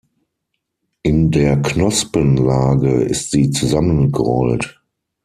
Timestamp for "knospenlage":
1.61-3.03